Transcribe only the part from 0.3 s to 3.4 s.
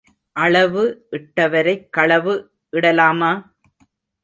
அளவு இட்டவரைக் களவு இடலாமா?